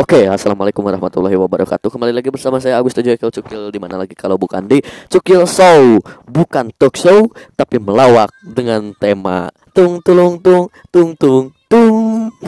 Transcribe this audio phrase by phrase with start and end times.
[0.00, 1.92] Oke, assalamualaikum warahmatullahi wabarakatuh.
[1.92, 4.80] Kembali lagi bersama saya Agus Tejo Cukil di mana lagi kalau bukan di
[5.12, 12.32] Cukil Show, bukan talk show, tapi melawak dengan tema tung tulung tung tung tung tung.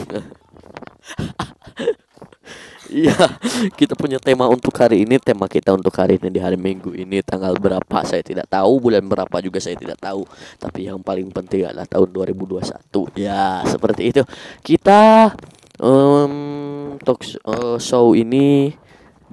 [2.93, 3.25] Iya,
[3.73, 5.17] kita punya tema untuk hari ini.
[5.17, 9.01] Tema kita untuk hari ini di hari Minggu ini tanggal berapa saya tidak tahu, bulan
[9.09, 10.21] berapa juga saya tidak tahu.
[10.61, 12.69] Tapi yang paling penting adalah tahun 2021.
[13.17, 14.21] Ya, seperti itu.
[14.61, 15.33] Kita
[15.79, 18.75] um, talk uh, show ini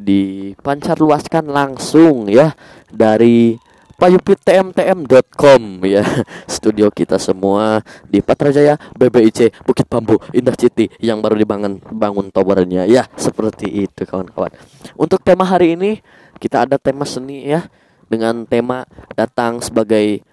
[0.00, 2.56] dipancar luaskan langsung ya
[2.88, 3.60] dari
[4.00, 6.00] payupitmtm.com ya.
[6.48, 12.88] Studio kita semua di Patrajaya BBIC Bukit Bambu Indah City yang baru dibangun bangun towernya
[12.88, 13.04] ya.
[13.20, 14.56] Seperti itu kawan-kawan.
[14.96, 16.00] Untuk tema hari ini
[16.40, 17.68] kita ada tema seni ya
[18.08, 20.24] dengan tema datang sebagai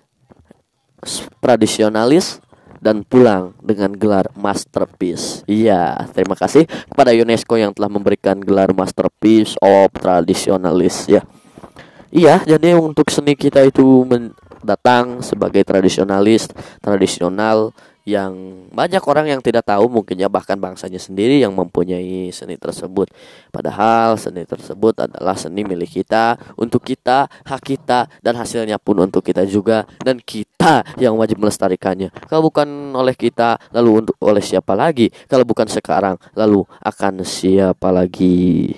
[1.44, 2.39] tradisionalis
[2.80, 5.41] dan pulang dengan gelar masterpiece.
[5.49, 11.22] Iya, terima kasih kepada UNESCO yang telah memberikan gelar masterpiece of traditionalist ya.
[12.08, 14.08] Iya, jadi untuk seni kita itu
[14.64, 16.47] datang sebagai tradisionalis,
[16.80, 17.75] tradisional
[18.08, 23.11] yang banyak orang yang tidak tahu mungkinnya bahkan bangsanya sendiri yang mempunyai seni tersebut.
[23.52, 29.28] Padahal seni tersebut adalah seni milik kita, untuk kita, hak kita dan hasilnya pun untuk
[29.28, 32.08] kita juga dan kita yang wajib melestarikannya.
[32.31, 35.11] Kalau bukan oleh kita, lalu untuk oleh siapa lagi?
[35.28, 38.72] Kalau bukan sekarang, lalu akan siapa lagi?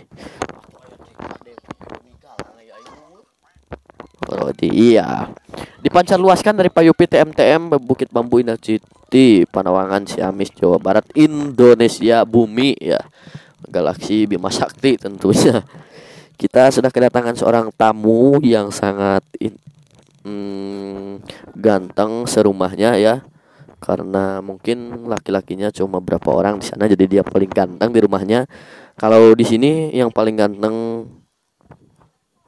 [4.35, 5.29] Rodi iya.
[5.81, 12.77] Dipancar luaskan dari Payupi TMTM Bukit Bambu Indah Citi Panawangan Ciamis Jawa Barat Indonesia Bumi
[12.77, 13.01] ya.
[13.65, 15.65] Galaksi Bima Sakti tentunya.
[16.39, 19.59] Kita sudah kedatangan seorang tamu yang sangat in,
[20.23, 21.19] hmm,
[21.57, 23.25] ganteng serumahnya ya.
[23.79, 28.47] Karena mungkin laki-lakinya cuma berapa orang di sana jadi dia paling ganteng di rumahnya.
[28.99, 31.07] Kalau di sini yang paling ganteng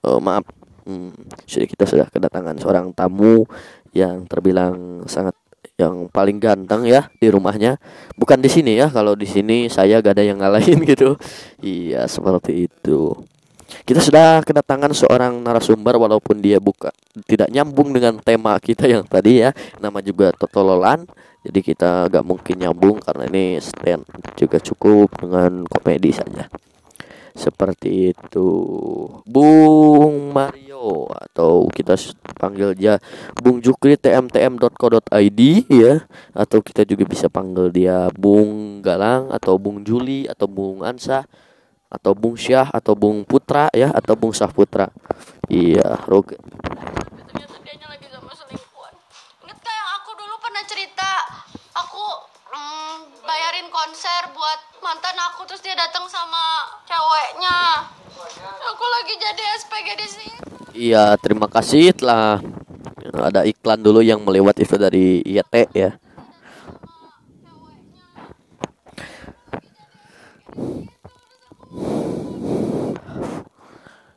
[0.04, 0.44] oh, maaf
[0.82, 1.14] Hmm,
[1.46, 3.46] jadi kita sudah kedatangan seorang tamu
[3.94, 5.38] yang terbilang sangat
[5.78, 7.82] yang paling ganteng ya di rumahnya.
[8.18, 11.18] Bukan di sini ya, kalau di sini saya gak ada yang ngalahin gitu.
[11.62, 13.14] Iya, seperti itu.
[13.88, 16.92] Kita sudah kedatangan seorang narasumber walaupun dia buka
[17.24, 19.56] tidak nyambung dengan tema kita yang tadi ya.
[19.80, 21.08] Nama juga Totololan.
[21.42, 24.06] Jadi kita gak mungkin nyambung karena ini stand
[24.38, 26.46] juga cukup dengan komedi saja
[27.36, 28.50] seperti itu.
[29.28, 31.94] Bung Mario atau kita
[32.36, 32.98] panggil dia
[33.38, 35.94] Bung Jukri tmtm.co.id ya.
[36.34, 41.28] Atau kita juga bisa panggil dia Bung Galang atau Bung Juli atau Bung Ansa
[41.92, 44.88] atau Bung Syah atau Bung Putra ya atau Bung Syah Putra.
[45.52, 46.40] Iya Roge
[50.72, 51.12] cerita?
[51.76, 57.88] Aku mm, bayarin konser buat mantan aku terus dia datang sama ceweknya.
[58.76, 60.38] Aku lagi jadi SPG di sini.
[60.72, 62.40] Iya terima kasih telah
[63.12, 66.01] ada iklan dulu yang melewat itu dari IAT ya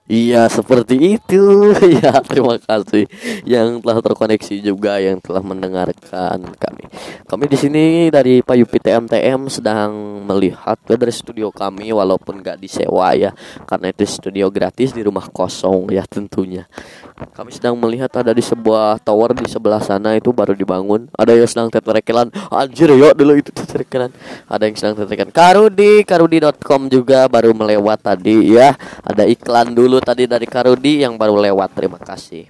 [0.05, 1.73] Iya seperti itu
[2.05, 3.09] Ya terima kasih
[3.49, 6.85] Yang telah terkoneksi juga Yang telah mendengarkan kami
[7.25, 13.33] Kami di sini dari Payupi TMTM Sedang melihat dari studio kami Walaupun gak disewa ya
[13.65, 16.69] Karena itu studio gratis di rumah kosong ya tentunya
[17.15, 21.07] kami sedang melihat ada di sebuah tower di sebelah sana itu baru dibangun.
[21.15, 22.35] Ada yang sedang teterekelan.
[22.51, 24.11] Anjir yuk dulu itu teterekelan.
[24.51, 25.31] Ada yang sedang teterekelan.
[25.31, 28.75] Karudi, karudi.com juga baru melewat tadi ya.
[29.07, 31.75] Ada iklan dulu tadi dari Karudi yang baru lewat.
[31.77, 32.49] Terima kasih.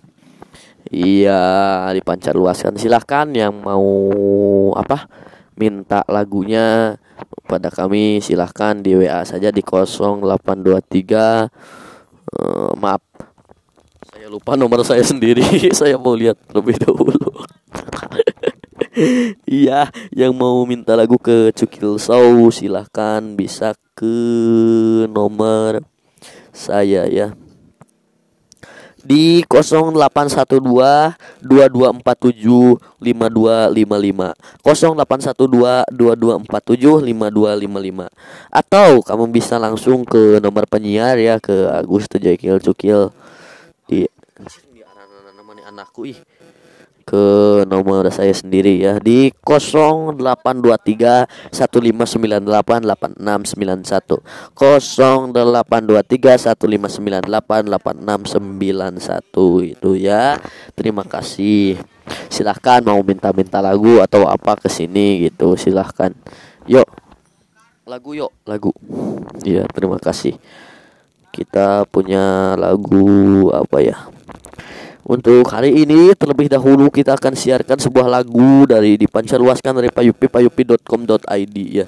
[0.89, 2.77] Iya, dipancar luaskan.
[2.77, 3.89] Silahkan yang mau
[4.77, 5.09] apa?
[5.57, 6.99] Minta lagunya
[7.47, 11.47] pada kami silahkan di WA saja di 0823
[12.35, 13.03] uh, maaf
[14.25, 15.45] saya lupa nomor saya sendiri.
[15.77, 17.29] saya mau lihat lebih dahulu.
[19.51, 24.15] Iya, yang mau minta lagu ke Cukil Show silahkan bisa ke
[25.11, 25.83] nomor
[26.55, 27.35] saya ya.
[29.05, 30.41] Di 0812
[31.45, 34.33] 2247 5255
[34.65, 38.09] 0812 2247 5255
[38.49, 43.13] atau kamu bisa langsung ke nomor penyiar ya ke Agus Tejakil Cukil.
[43.85, 44.09] Di
[45.75, 46.17] anakku ih
[47.05, 54.25] ke nomor saya sendiri ya di 0823 1598 8691
[54.57, 60.41] 0823 1598 8691 itu ya.
[60.73, 61.77] Terima kasih.
[62.33, 66.17] Silahkan mau minta-minta lagu atau apa ke sini gitu silahkan.
[66.65, 66.89] Yuk
[67.85, 68.73] lagu yuk lagu.
[69.45, 70.41] Iya terima kasih.
[71.29, 74.14] Kita punya lagu apa ya
[75.05, 81.57] untuk hari ini terlebih dahulu kita akan siarkan sebuah lagu dari dipancarluaskan dari payupi payupi.com.id
[81.69, 81.87] ya.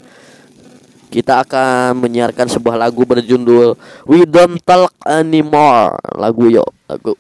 [1.07, 5.97] Kita akan menyiarkan sebuah lagu berjudul We Don't Talk Anymore.
[6.19, 7.17] Lagu yuk lagu.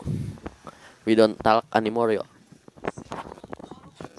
[1.08, 2.26] We Don't Talk Anymore yuk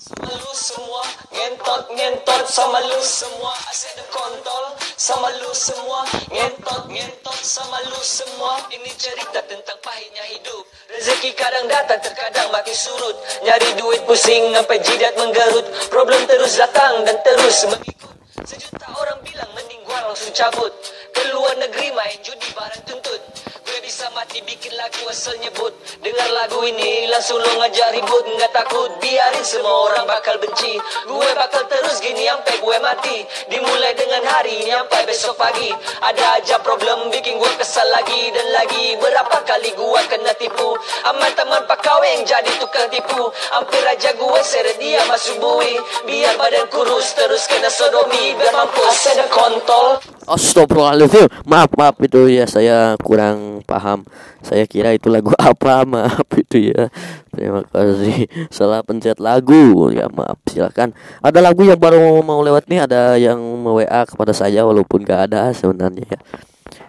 [0.08, 1.04] sama lu semua
[1.48, 3.54] ngentot ngentot sama lu semua.
[3.72, 4.64] Asyik ada kontol
[4.96, 6.02] sama lu semua.
[6.28, 8.60] Ngentot ngentot sama lu semua.
[8.68, 10.64] Ini cerita tentang pahitnya hidup.
[10.92, 13.16] Rezeki kadang datang terkadang makin surut.
[13.48, 15.66] Nyari duit pusing sampai jidat menggerut.
[15.88, 20.70] Problem terus datang dan terus mengikut sejuta orang bilang mending gua langsung cabut.
[21.16, 23.22] Keluar negeri main judi barang tuntut.
[23.68, 25.74] Gue bisa mati bikin lagu asal nyebut.
[26.00, 28.26] Dengar lagu ini langsung lo ngajak ribut.
[28.38, 30.78] Nggak takut biarin semua orang bakal benci.
[31.10, 33.18] Gue bakal terus gini sampai gue mati.
[33.50, 35.68] Dimulai dengan hari ini sampai besok pagi.
[36.00, 38.32] Ada aja problem bikin gue kesal lagi.
[38.32, 40.78] Dan lagi Berapa kali gue kena tipu.
[41.12, 43.30] Aman teman pakau yang jadi tukang tipu.
[43.52, 45.74] Hampir aja gue seret dia masuk bui.
[46.08, 49.88] Biar badan kurus terus kena sodomi Mampus Asal ada kontol
[50.28, 51.32] Astagfirullahaladzim.
[51.48, 54.04] Maaf maaf itu ya saya kurang paham.
[54.44, 56.92] Saya kira itu lagu apa Maaf itu ya.
[57.32, 58.28] Terima kasih.
[58.52, 59.88] Salah pencet lagu.
[59.96, 60.92] Ya maaf silakan.
[61.24, 65.56] Ada lagu yang baru mau lewat nih Ada yang WA kepada saya Walaupun gak ada
[65.56, 66.20] sebenarnya ya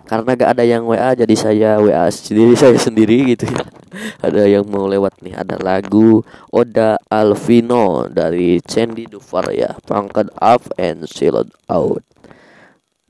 [0.09, 3.65] karena gak ada yang WA jadi saya WA sendiri saya sendiri gitu ya.
[4.25, 9.77] Ada yang mau lewat nih ada lagu Oda Alvino dari Sandy Dufar ya.
[9.85, 12.01] Pangkat up and sealed out.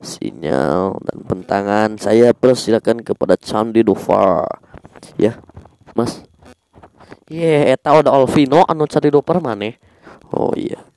[0.03, 4.47] Sinyal dan bentangan saya persilakan kepada Sandy Dufar
[5.15, 5.39] ya
[5.95, 6.23] mas.
[7.31, 9.71] Iya, yeah, eta udah Alvino anu cari Dufar mana?
[10.35, 10.88] Oh iya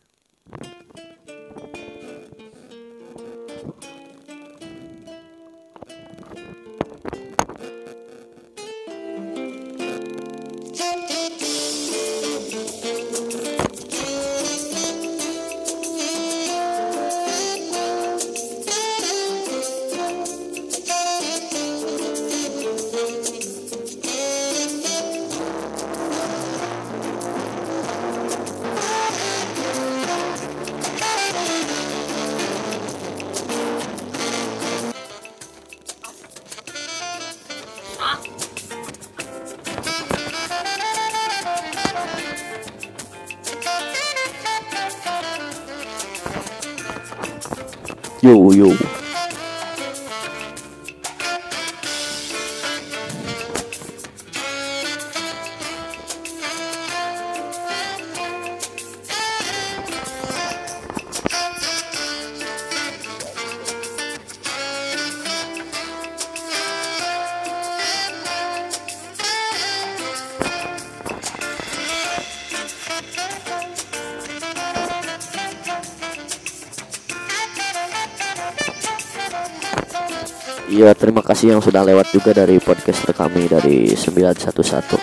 [80.72, 84.96] Iya terima kasih yang sudah lewat juga dari podcaster kami dari 911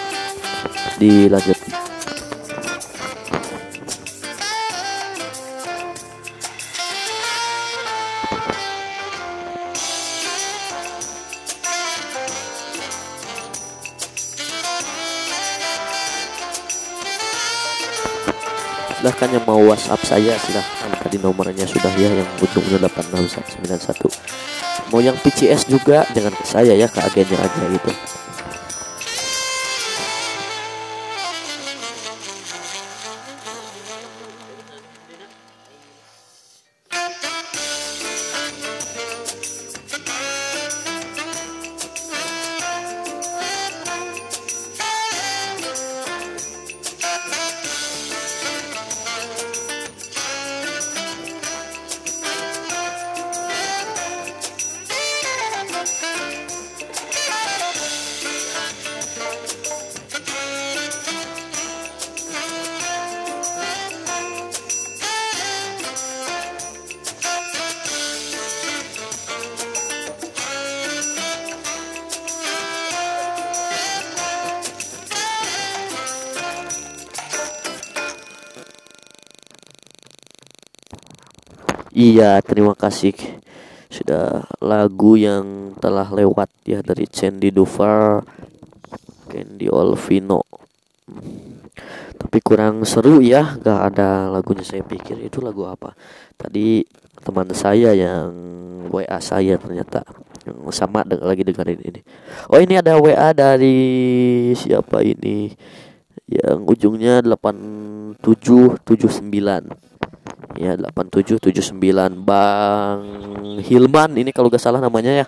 [0.98, 1.54] Dilanjut.
[18.98, 20.90] Silahkan yang mau WhatsApp saya silahkan.
[20.98, 24.39] Tadi nomornya sudah ya yang ujungnya 86191
[24.90, 28.19] mau yang PCS juga jangan ke saya ya ke agennya aja gitu
[82.00, 83.12] Iya, terima kasih.
[83.92, 88.24] Sudah lagu yang telah lewat ya dari Candy Dufar,
[89.28, 90.48] Candy Olvino.
[92.20, 95.20] tapi kurang seru ya gak ada lagunya saya pikir.
[95.28, 95.92] Itu lagu apa?
[96.40, 96.88] Tadi
[97.20, 98.32] teman saya yang
[98.88, 100.08] WA saya ternyata.
[100.48, 102.00] Yang sama de lagi dengerin ini.
[102.48, 103.76] Oh ini ada WA dari
[104.56, 105.52] siapa ini?
[106.32, 109.89] Yang ujungnya 8779
[110.58, 113.02] ya 8779 Bang
[113.62, 115.28] Hilman ini kalau gak salah namanya ya.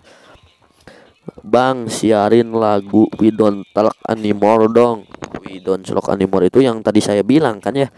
[1.42, 5.06] Bang siarin lagu We Don't Talk Anymore dong.
[5.46, 7.90] We Don't Talk Anymore itu yang tadi saya bilang kan ya.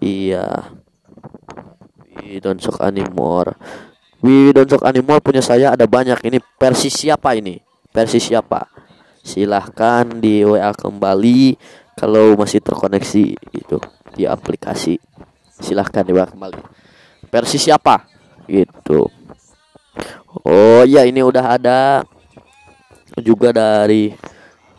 [0.00, 0.72] Iya.
[2.16, 3.56] We Don't Talk Anymore.
[4.24, 6.24] We Don't Talk Anymore punya saya ada banyak.
[6.24, 7.60] Ini versi siapa ini?
[7.92, 8.64] Versi siapa?
[9.20, 11.56] Silahkan di WA kembali.
[11.92, 13.76] Kalau masih terkoneksi gitu
[14.16, 14.96] Di aplikasi
[15.62, 16.58] Silahkan di WA kembali.
[17.30, 18.02] Versi siapa?
[18.50, 19.06] Gitu.
[20.42, 22.02] Oh ya ini udah ada
[23.20, 24.10] juga dari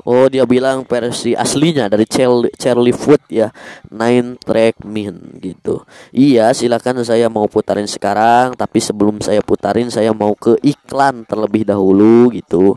[0.04, 3.48] Oh dia bilang versi aslinya dari Charlie, Foot ya.
[3.88, 5.88] Nine Track Min gitu.
[6.12, 11.63] Iya silakan saya mau putarin sekarang Tapi sebelum saya putarin saya mau ke iklan terlebih
[11.63, 12.75] dahulu gitu.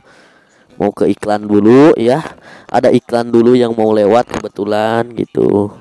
[0.78, 2.22] Mau ke iklan dulu ya.
[2.70, 5.75] Ada iklan dulu yang mau lewat kebetulan gitu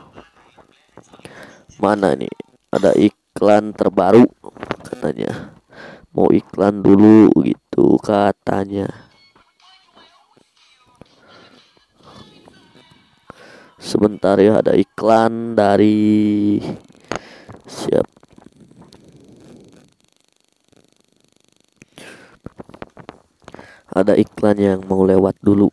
[1.75, 2.31] Mana nih?
[2.71, 4.23] Ada iklan terbaru
[4.79, 5.51] katanya.
[6.15, 8.87] Mau iklan dulu gitu katanya.
[13.75, 16.57] Sebentar ya ada iklan dari
[17.67, 18.07] siap.
[23.91, 25.67] Ada iklan yang mau lewat dulu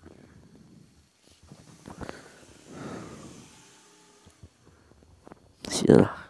[5.73, 6.22] siap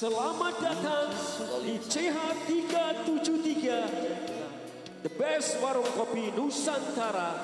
[0.00, 1.12] Selamat datang
[1.60, 3.64] di CH373
[5.04, 7.36] The Best Warung Kopi Nusantara.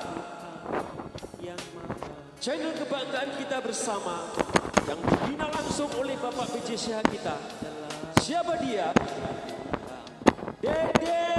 [2.41, 4.25] Channel kebanggaan kita bersama
[4.89, 7.37] Yang dibina langsung oleh Bapak BJ kita.
[8.25, 8.89] Siapa dia?
[10.57, 11.29] Dede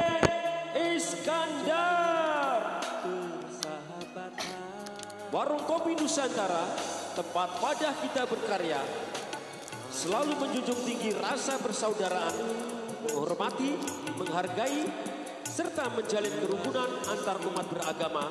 [0.78, 2.78] Iskandar.
[5.34, 6.62] Warung Kopi Nusantara
[7.18, 8.78] Tempat wadah kita berkarya
[10.08, 12.32] selalu menjunjung tinggi rasa persaudaraan,
[13.04, 13.76] menghormati,
[14.16, 14.88] menghargai,
[15.44, 18.24] serta menjalin kerukunan antar umat beragama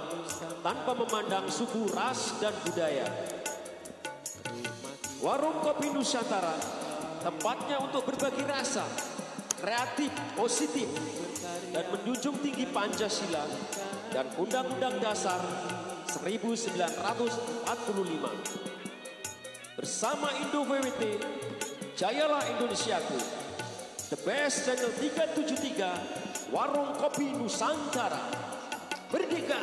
[0.65, 3.05] tanpa memandang suku, ras, dan budaya.
[5.21, 6.57] Warung Kopi Nusantara,
[7.21, 8.81] tempatnya untuk berbagi rasa,
[9.61, 10.89] kreatif, positif,
[11.77, 13.45] dan menjunjung tinggi Pancasila
[14.09, 15.45] dan Undang-Undang Dasar
[16.25, 18.65] 1945.
[19.77, 21.21] Bersama Indo WWT,
[21.97, 23.17] Jayalah Indonesiaku.
[24.13, 28.21] The Best Channel 373, Warung Kopi Nusantara.
[29.09, 29.57] Merdeka!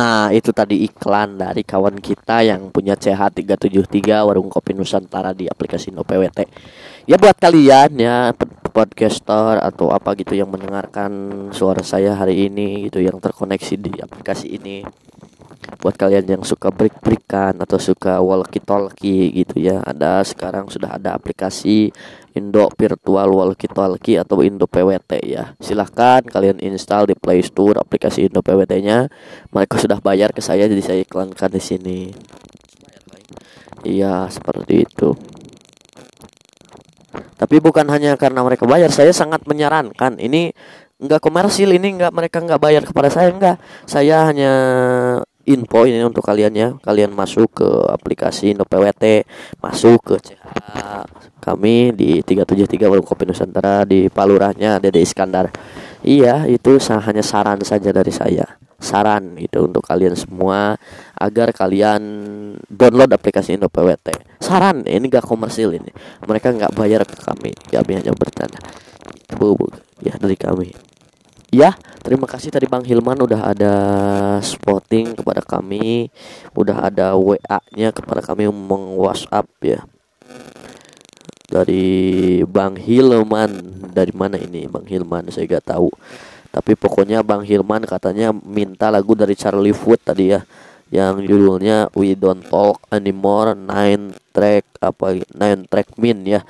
[0.00, 5.92] Nah, itu tadi iklan dari kawan kita yang punya CH373 Warung Kopi Nusantara di aplikasi
[5.92, 6.48] NoPWT.
[7.04, 8.32] Ya buat kalian ya
[8.72, 11.12] podcaster atau apa gitu yang mendengarkan
[11.52, 14.88] suara saya hari ini gitu yang terkoneksi di aplikasi ini.
[15.78, 21.94] Buat kalian yang suka break-breakan atau suka walkie-talkie gitu ya, ada sekarang sudah ada aplikasi
[22.34, 25.54] Indo Virtual Walkie Talkie atau Indo PWT ya.
[25.62, 29.06] Silahkan kalian install di Play Store aplikasi Indo PWT-nya.
[29.54, 32.00] Mereka sudah bayar ke saya jadi saya iklankan di sini.
[33.86, 35.16] Iya, seperti itu.
[37.40, 40.52] Tapi bukan hanya karena mereka bayar, saya sangat menyarankan ini
[41.00, 43.56] enggak komersil, ini enggak mereka enggak bayar kepada saya enggak.
[43.88, 44.52] Saya hanya
[45.48, 46.68] info ini untuk kalian ya.
[46.80, 49.24] Kalian masuk ke aplikasi Indo PWT,
[49.62, 50.50] masuk ke CH
[51.40, 55.48] kami di 373 Warung Kopi Nusantara di Palurahnya Dede Iskandar.
[56.04, 58.44] Iya, itu hanya saran saja dari saya.
[58.80, 60.72] Saran itu untuk kalian semua
[61.12, 62.00] agar kalian
[62.64, 64.40] download aplikasi Indo PWT.
[64.40, 65.92] Saran, ini gak komersil ini.
[66.24, 67.52] Mereka nggak bayar ke kami.
[67.68, 68.60] Kami hanya bercanda.
[69.36, 69.56] Bu,
[70.00, 70.89] ya dari kami.
[71.50, 73.74] Ya, Terima kasih tadi Bang Hilman udah ada
[74.40, 76.08] spotting kepada kami,
[76.56, 79.84] udah ada WA-nya kepada kami meng WhatsApp ya.
[81.44, 85.28] Dari Bang Hilman, dari mana ini Bang Hilman?
[85.28, 85.92] Saya gak tahu.
[86.48, 90.40] Tapi pokoknya Bang Hilman katanya minta lagu dari Charlie Foot tadi ya
[90.88, 96.42] yang judulnya We Don't Talk Anymore nine track apa nine track min ya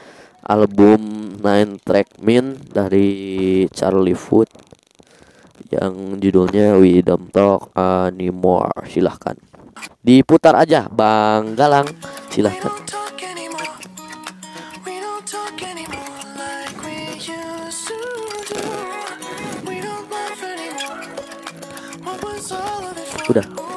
[0.47, 4.49] album nine track min dari Charlie Foot
[5.71, 8.75] yang judulnya We Don't Talk Anymore.
[8.91, 9.39] Silahkan.
[10.03, 11.87] Diputar aja Bang Galang.
[12.29, 12.75] Silahkan.
[23.31, 23.71] Don't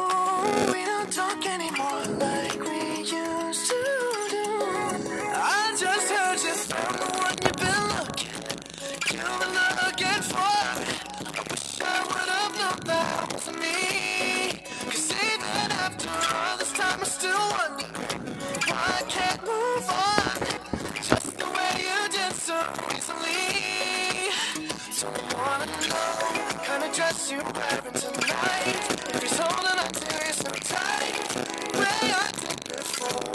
[27.23, 28.75] tonight.
[29.13, 31.35] If he's holding on to you so tight,
[31.73, 33.31] way I did before.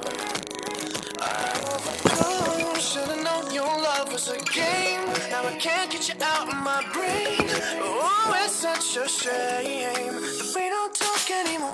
[1.18, 1.24] I
[1.72, 2.92] overdosed.
[2.92, 5.06] Should've known your love was a game.
[5.30, 7.48] Now I can't get you out of my brain.
[7.80, 11.72] Oh, it's such a shame that we don't talk anymore.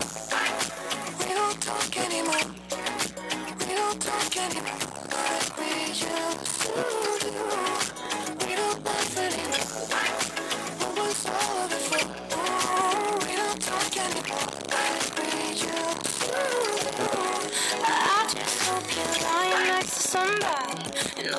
[1.18, 2.46] We don't talk anymore.
[3.58, 4.83] We don't talk anymore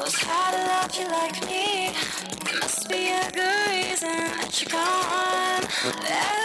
[0.06, 1.92] knows how to love you like me.
[2.46, 5.64] There must be a good reason that you're gone.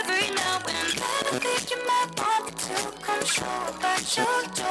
[0.00, 4.69] Every now and then I think you might want me to come show up at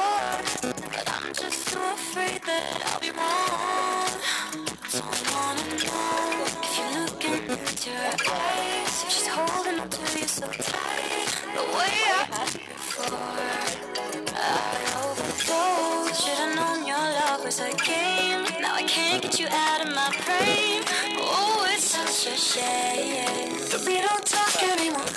[20.38, 20.82] brain.
[21.18, 23.58] Oh, it's such a shame.
[23.70, 25.12] that we don't talk anymore.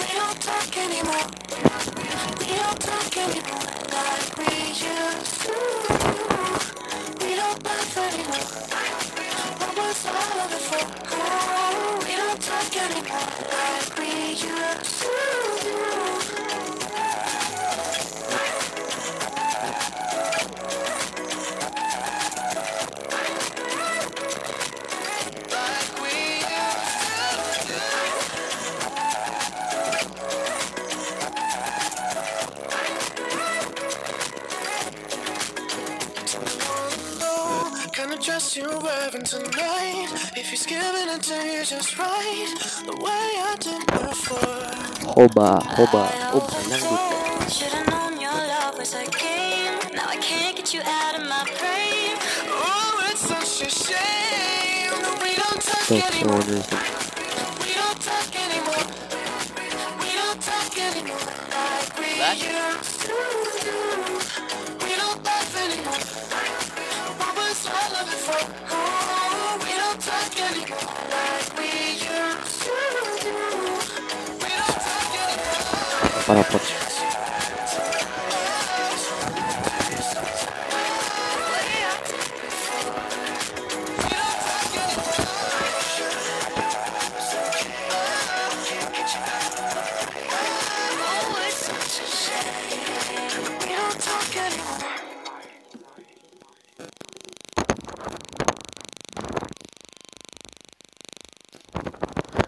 [0.00, 1.26] We don't talk anymore.
[2.40, 5.56] We don't talk anymore like we used to.
[7.20, 8.48] We don't laugh anymore.
[9.60, 10.84] What was all of it for?
[11.12, 15.23] Oh, we don't talk anymore like we used to.
[43.88, 44.68] Before.
[45.16, 46.04] hoba hoba
[46.36, 47.14] oh banyak gitu
[55.84, 56.93] Should've
[94.04, 94.84] talk anymore.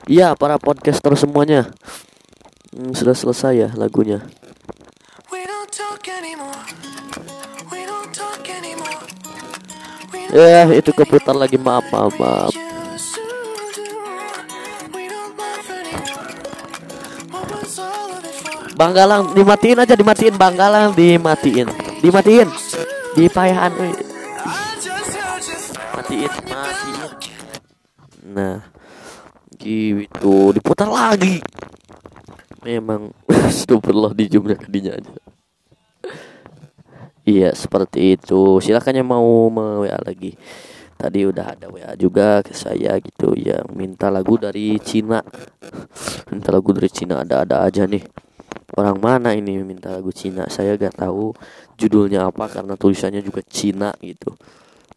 [0.06, 1.68] Iya para podcaster semuanya
[2.86, 4.22] Hmm, Sudah selesai ya lagunya.
[10.30, 11.58] Ya itu keputar lagi.
[11.58, 12.54] maaf maaf maaf.
[12.54, 13.26] Used to
[13.74, 13.90] do.
[14.94, 16.30] We don't laugh anymore.
[17.34, 18.78] What was all of it for?
[18.78, 20.38] Bang Galang dimatiin aja dimatiin.
[20.38, 21.66] Bang Galang dimatiin.
[21.98, 22.46] Dimatiin.
[23.18, 23.98] Dipayahan euy.
[23.98, 25.58] I just heard you
[25.90, 27.10] Matiin Matiin.
[28.30, 28.62] Nah
[29.58, 30.54] Gitu.
[30.54, 31.42] Diputar lagi
[32.66, 33.14] Memang
[33.46, 35.14] Astagfirullah di jumlah kadinya aja.
[37.22, 38.58] Iya seperti itu.
[38.58, 40.34] Silakan yang mau me WA lagi.
[40.98, 45.22] Tadi udah ada WA juga ke saya gitu yang minta lagu dari Cina.
[46.34, 48.02] Minta lagu dari Cina ada-ada aja nih.
[48.74, 50.50] Orang mana ini minta lagu Cina?
[50.50, 51.38] Saya gak tahu
[51.78, 54.34] judulnya apa karena tulisannya juga Cina gitu.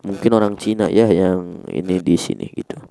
[0.10, 2.82] Mungkin orang Cina ya yang ini di sini gitu.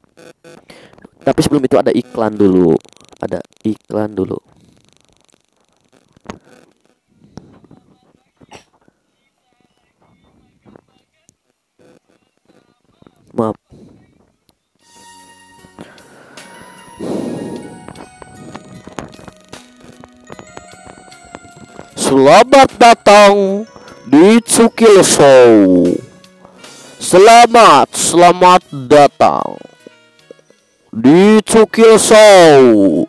[1.26, 2.78] Tapi sebelum itu ada iklan dulu.
[3.18, 4.57] Ada iklan dulu
[13.38, 13.54] maaf
[22.08, 23.68] Selamat datang
[24.08, 25.92] di Cukil Show.
[26.96, 29.60] Selamat, selamat datang
[30.88, 33.04] di Cukil Show.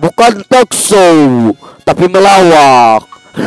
[0.00, 1.52] Bukan talk show,
[1.84, 3.04] tapi melawak.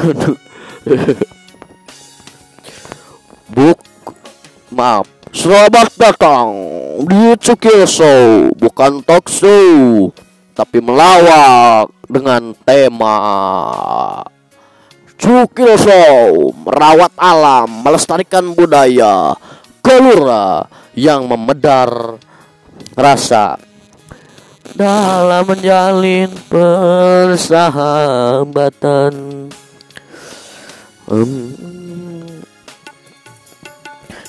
[3.57, 3.81] Buk,
[4.69, 5.18] maaf.
[5.29, 6.49] Selamat datang
[7.05, 10.09] di Cukil Show, bukan talk show,
[10.57, 13.13] tapi melawak dengan tema
[15.21, 19.37] Cukil Show merawat alam, melestarikan budaya,
[19.85, 20.65] kelura
[20.97, 22.17] yang memedar
[22.97, 23.61] rasa
[24.73, 29.13] dalam menjalin persahabatan.
[31.05, 32.08] Hmm.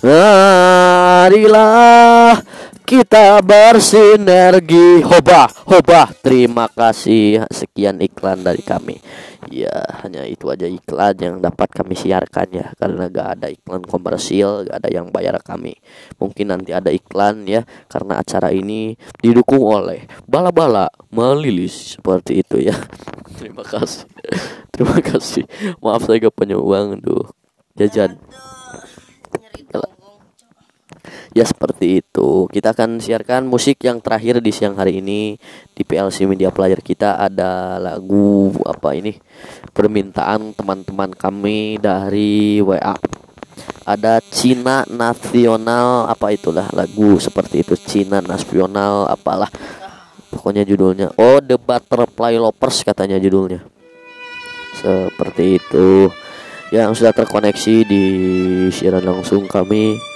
[0.00, 1.60] Marilah
[2.88, 5.04] kita bersinergi.
[5.04, 6.08] Hoba, hoba.
[6.24, 7.44] Terima kasih.
[7.52, 8.96] Sekian iklan dari kami.
[9.52, 12.72] Ya hanya itu aja iklan yang dapat kami siarkan ya.
[12.80, 15.76] Karena gak ada iklan komersil Gak ada yang bayar kami.
[16.16, 22.00] Mungkin nanti ada iklan ya Karena acara ini didukung oleh Bala-bala melilis.
[22.00, 22.76] Seperti itu ya.
[23.36, 24.08] Terima kasih.
[24.72, 25.44] Terima kasih.
[25.84, 27.28] Maaf saya gak punya uang Duh.
[27.76, 28.16] Jajan
[31.40, 32.44] Ya seperti itu.
[32.52, 35.40] Kita akan siarkan musik yang terakhir di siang hari ini
[35.72, 37.16] di PLC Media Player kita.
[37.16, 39.16] Ada lagu apa ini
[39.72, 42.92] permintaan teman-teman kami dari WA.
[43.88, 47.72] Ada Cina Nasional apa itulah lagu seperti itu.
[47.72, 49.48] Cina Nasional apalah.
[50.28, 53.64] Pokoknya judulnya oh The Butterfly Lovers katanya judulnya.
[54.76, 56.12] Seperti itu.
[56.68, 58.04] Yang sudah terkoneksi di
[58.68, 60.09] siaran langsung kami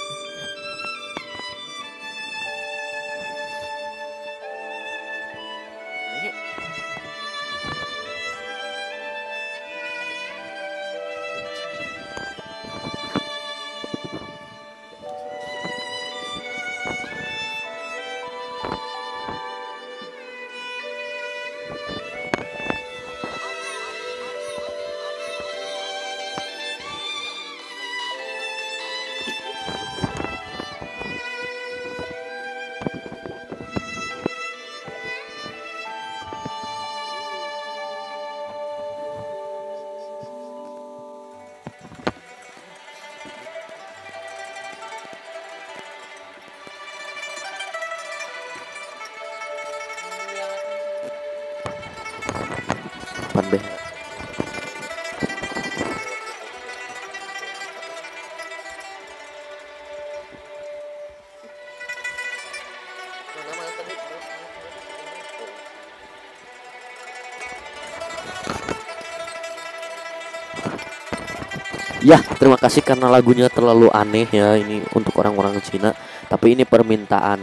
[72.05, 75.97] Ya, terima kasih karena lagunya terlalu aneh ya ini untuk orang-orang Cina.
[76.29, 77.40] Tapi ini permintaan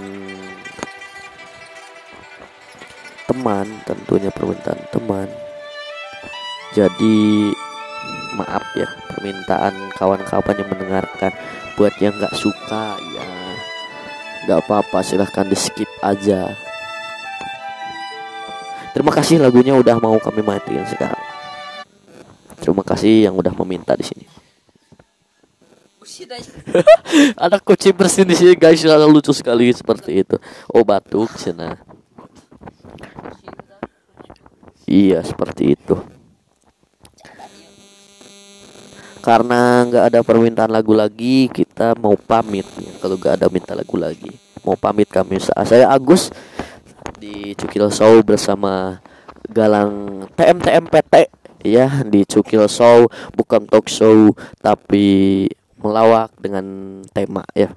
[3.26, 5.26] teman, tentunya permintaan teman.
[6.78, 7.50] Jadi
[8.38, 11.34] maaf ya permintaan kawan-kawan yang mendengarkan.
[11.74, 13.26] Buat yang nggak suka ya
[14.46, 16.54] nggak apa-apa silahkan di skip aja.
[18.94, 21.26] Terima kasih lagunya udah mau kami matiin sekarang.
[22.62, 24.21] Terima kasih yang udah meminta di sini.
[27.36, 30.40] Ada kucing bersin di sini guys, sangat lucu sekali seperti itu.
[30.72, 31.76] Oh batuk sana.
[34.88, 35.96] Iya seperti itu.
[39.22, 42.66] Karena nggak ada permintaan lagu lagi, kita mau pamit.
[42.82, 42.90] ya.
[42.98, 44.34] Kalau nggak ada minta lagu lagi,
[44.66, 45.38] mau pamit kami.
[45.38, 46.34] Sa- Saya Agus
[47.22, 48.98] di Cukil Show bersama
[49.46, 51.30] Galang TMTMPT
[51.62, 53.06] ya di Cukil Show
[53.38, 55.46] bukan talk show tapi
[55.82, 56.66] melawak dengan
[57.12, 57.74] tema ya.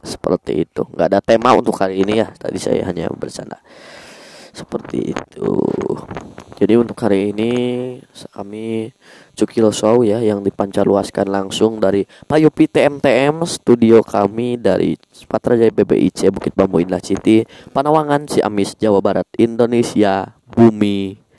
[0.00, 0.82] Seperti itu.
[0.90, 2.28] Nggak ada tema untuk hari ini ya.
[2.32, 3.60] Tadi saya hanya bercanda.
[4.50, 5.50] Seperti itu.
[6.60, 7.52] Jadi untuk hari ini
[8.36, 8.92] kami
[9.32, 14.92] Cukil Show ya yang dipancarluaskan langsung dari Payupi TMTM studio kami dari
[15.24, 21.29] Patrajaya BBIC Bukit Bambu Indah Citi Panawangan Ciamis Jawa Barat Indonesia Bumi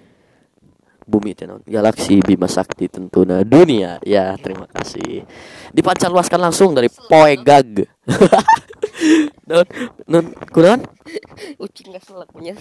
[1.02, 5.26] Bumi tenon galaksi Bima Sakti tentunya dunia ya terima kasih
[5.74, 7.90] dipancarluaskan langsung dari Poegag
[9.50, 9.66] non
[10.08, 10.82] non kunaon
[11.60, 12.54] Ucing gak selak punya.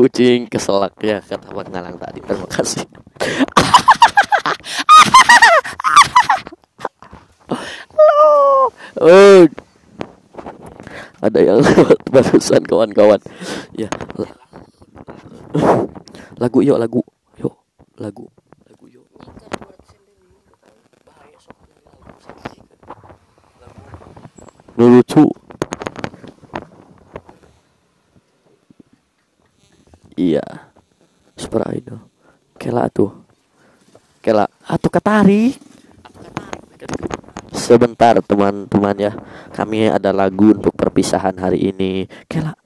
[0.00, 2.20] Ucing keselak ya kata Bang Ngalang tadi.
[2.24, 2.84] Terima kasih.
[7.92, 8.72] Halo.
[8.98, 9.44] Oh.
[11.22, 13.20] Ada yang lewat barusan kawan-kawan.
[13.78, 13.86] Ya.
[14.18, 14.36] la-
[16.42, 17.00] Lagu yuk lagu.
[18.02, 18.26] Lagu.
[18.66, 19.06] Lagu yuk.
[24.74, 25.22] Lu lucu.
[30.18, 30.42] Iya.
[31.38, 32.02] Super Idol.
[32.58, 33.22] Kela tuh.
[34.18, 34.50] Kela.
[34.66, 35.54] Atuh ketari.
[37.54, 39.14] Sebentar teman-teman ya.
[39.54, 42.10] Kami ada lagu untuk perpisahan hari ini.
[42.26, 42.58] Kela.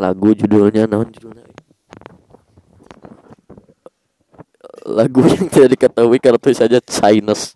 [0.00, 1.49] Lagu judulnya naon judulnya?
[4.84, 7.52] lagu yang tidak diketahui karena saja Chinese.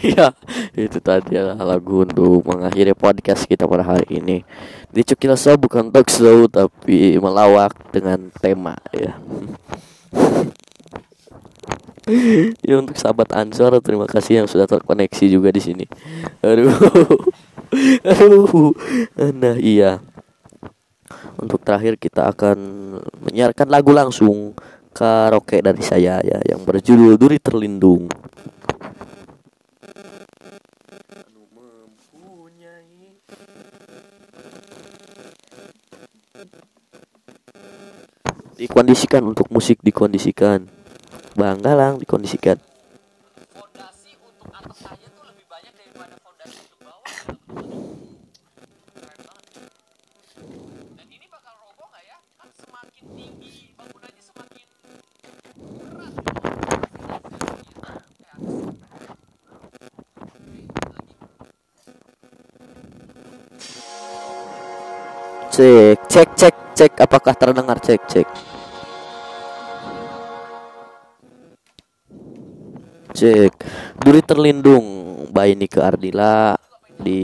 [0.00, 0.30] Iya,
[0.78, 4.46] itu tadi adalah lagu untuk mengakhiri podcast kita pada hari ini.
[4.86, 9.18] Di Cukilasa bukan talk show tapi melawak dengan tema ya.
[12.68, 15.86] ya untuk sahabat Ansor terima kasih yang sudah terkoneksi juga di sini.
[16.42, 16.70] Aduh.
[18.10, 18.74] Aduh.
[19.16, 20.00] Nah, iya.
[21.38, 22.58] Untuk terakhir kita akan
[23.24, 24.52] menyiarkan lagu langsung
[24.90, 28.10] karaoke dari saya ya yang berjudul Duri Terlindung.
[38.60, 40.68] Dikondisikan untuk musik dikondisikan.
[41.32, 42.60] Bang galang dikondisikan.
[65.50, 68.28] Cek cek cek cek apakah terdengar cek cek
[73.12, 73.52] cek
[74.00, 76.56] duri terlindung by Nike Ardila
[76.96, 77.20] di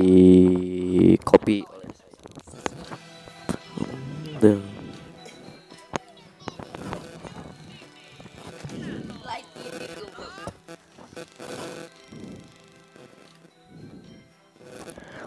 [1.25, 1.65] kopi.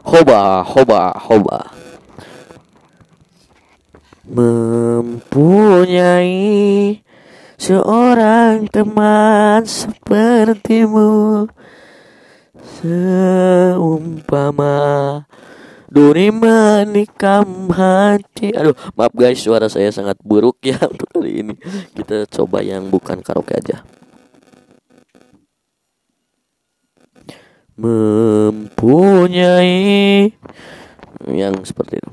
[0.06, 1.79] Hoba, hoba, hoba.
[5.60, 6.32] Mempunyai
[7.60, 11.52] seorang teman sepertimu.
[12.80, 14.80] Seumpama
[15.90, 18.54] Duri menikam hati.
[18.54, 21.58] Aduh maaf guys suara saya sangat buruk ya untuk kali ini.
[21.98, 23.82] Kita coba yang bukan karaoke aja.
[27.80, 28.76] Mempunyai
[31.26, 32.12] Yang seperti itu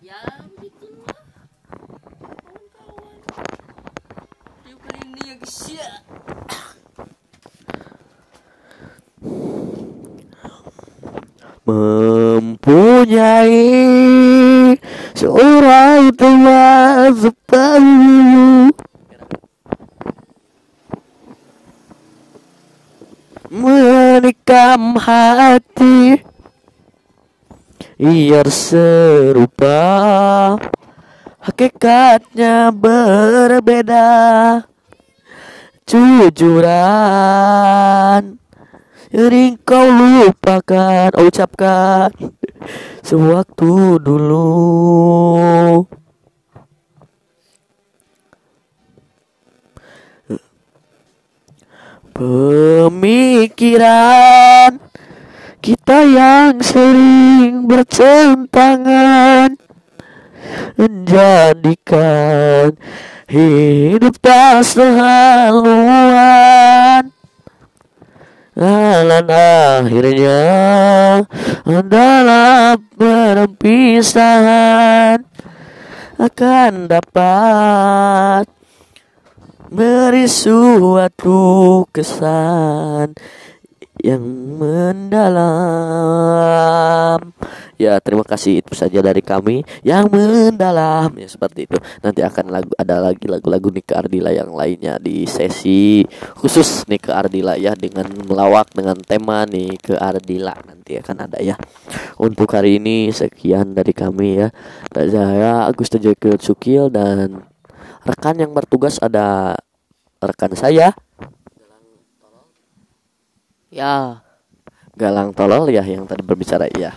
[0.00, 0.24] Ya
[0.56, 1.20] begitu lah.
[2.72, 3.20] Kawan-kawan.
[4.72, 4.80] Yuk
[5.40, 5.88] ya ya.
[11.64, 13.62] mempunyai
[15.16, 18.68] seorang teman sepertimu
[23.50, 26.20] menikam hati.
[28.00, 29.80] Ia serupa.
[31.40, 34.08] Hakikatnya berbeda
[35.90, 36.70] Jujuran
[39.10, 42.14] Sering kau lupakan oh, Ucapkan.
[43.10, 45.82] Sewaktu dulu.
[52.14, 53.82] Pemikiran
[55.58, 59.69] Kita yang sering bertentangan
[60.78, 62.78] Menjadikan
[63.30, 65.62] Hidup tak sehaluan.
[68.58, 70.42] Alan akhirnya
[71.62, 75.22] adalah perpisahan
[76.18, 78.50] akan dapat
[79.70, 83.14] beri suatu kesan
[84.04, 84.20] yang
[84.60, 85.60] mendalam.
[87.80, 91.80] Ya, terima kasih itu saja dari kami yang mendalam ya seperti itu.
[92.04, 96.04] Nanti akan lagu ada lagi lagu-lagu Nika Ardila yang lainnya di sesi
[96.36, 101.56] khusus Nika Ardila ya dengan melawak dengan tema Nika Ardila nanti akan ada ya.
[102.20, 104.52] Untuk hari ini sekian dari kami ya.
[104.92, 107.48] Saya Agus Tejakil Sukil dan
[108.04, 109.56] rekan yang bertugas ada
[110.20, 110.92] rekan saya
[113.70, 114.26] Ya.
[114.98, 116.92] Galang Tolol ya yang tadi berbicara iya.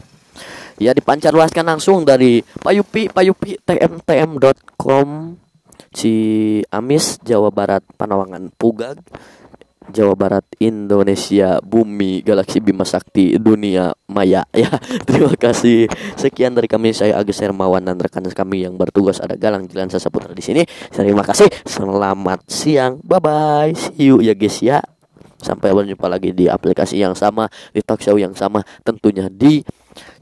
[0.82, 5.38] Ya dipancar luaskan langsung dari Payupi Payupi tmtm.com
[5.94, 8.98] Ciamis Jawa Barat Panawangan Pugag
[9.94, 14.42] Jawa Barat Indonesia Bumi Galaksi Bima Sakti Dunia Maya.
[14.58, 14.74] Ya
[15.06, 15.92] terima kasih.
[16.18, 20.34] Sekian dari kami saya Agus Hermawan dan rekan kami yang bertugas ada Galang Jilan Sasaputra
[20.34, 20.66] di sini.
[20.90, 21.52] Terima kasih.
[21.68, 22.98] Selamat siang.
[23.06, 24.24] Bye bye see you.
[24.24, 24.82] Ya guys ya
[25.44, 29.62] sampai berjumpa lagi di aplikasi yang sama di talk show yang sama tentunya di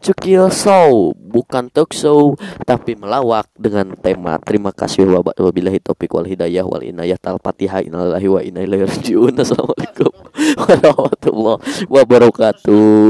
[0.02, 1.16] Cukil Show.
[1.16, 2.36] Bukan talk show
[2.68, 4.36] tapi melawak dengan tema.
[4.44, 7.16] Terima kasih wab- wabillahi taufiq wal hidayah wal inayah.
[7.16, 9.34] Tal fatihah innalillahi wa inna ilaihi rajiun.
[9.40, 10.12] Assalamualaikum
[10.68, 13.08] warahmatullahi wabarakatuh.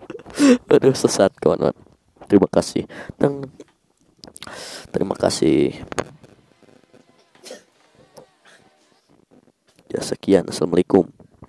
[0.72, 1.76] Aduh sesat kawan
[2.24, 2.88] terima kasih.
[4.88, 5.76] Terima kasih.
[9.92, 10.48] Ya sekian.
[10.48, 11.04] Assalamualaikum